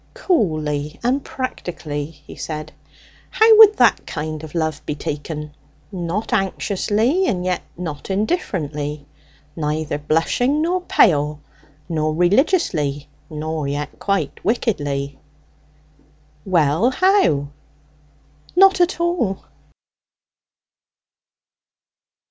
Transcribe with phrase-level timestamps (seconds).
[0.15, 2.71] "Coolly and practically," he said.
[3.29, 5.53] "How would that kind of love be taken?"
[5.91, 9.05] "Not anxiously, and yet not indifferently;
[9.55, 11.39] neither blushing nor pale;
[11.87, 15.19] nor religiously nor yet quite wickedly."
[16.45, 17.49] "Well, how?"
[18.55, 19.43] "Not at all."